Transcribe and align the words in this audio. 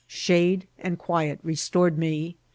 Shade 0.07 0.65
and 0.79 0.97
quiet 0.97 1.39
restored 1.43 1.95
me. 1.95 2.35